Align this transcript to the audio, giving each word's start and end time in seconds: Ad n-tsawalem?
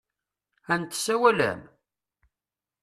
Ad 0.73 0.77
n-tsawalem? 0.81 1.61